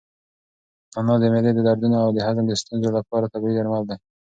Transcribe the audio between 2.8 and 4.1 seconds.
لپاره طبیعي درمل دي.